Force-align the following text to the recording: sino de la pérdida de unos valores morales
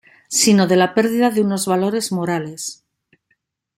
sino 0.39 0.65
de 0.65 0.77
la 0.77 0.95
pérdida 0.95 1.29
de 1.29 1.41
unos 1.41 1.67
valores 1.67 2.11
morales 2.11 2.83